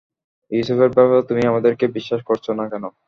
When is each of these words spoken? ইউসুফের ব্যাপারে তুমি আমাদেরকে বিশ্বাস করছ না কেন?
ইউসুফের 0.51 0.89
ব্যাপারে 0.89 1.21
তুমি 1.29 1.41
আমাদেরকে 1.45 1.85
বিশ্বাস 1.95 2.21
করছ 2.29 2.45
না 2.59 2.65
কেন? 2.71 2.83